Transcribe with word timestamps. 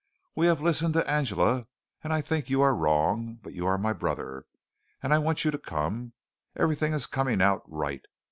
We 0.35 0.47
have 0.47 0.61
listened 0.63 0.95
to 0.95 1.07
Angela, 1.07 1.67
and 2.03 2.11
I 2.11 2.21
think 2.21 2.49
you 2.49 2.59
are 2.63 2.73
wrong, 2.73 3.37
but 3.43 3.53
you 3.53 3.67
are 3.67 3.77
my 3.77 3.93
brother, 3.93 4.45
and 5.03 5.13
I 5.13 5.19
want 5.19 5.45
you 5.45 5.51
to 5.51 5.59
come. 5.59 6.13
Everything 6.55 6.93
is 6.93 7.05
coming 7.05 7.39
out 7.39 7.61
right. 7.71 8.01